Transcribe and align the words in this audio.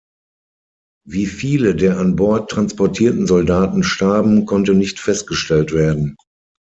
Wie 1.07 1.27
viele 1.27 1.75
der 1.75 1.99
an 1.99 2.15
Bord 2.15 2.49
transportierten 2.49 3.27
Soldaten 3.27 3.83
starben, 3.83 4.47
konnte 4.47 4.73
nicht 4.73 4.99
festgestellt 4.99 5.73
werden. 5.73 6.15